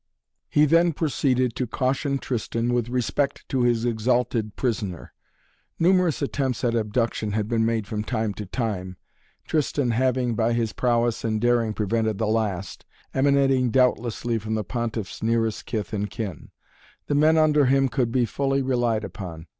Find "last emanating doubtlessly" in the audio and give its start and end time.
12.25-14.39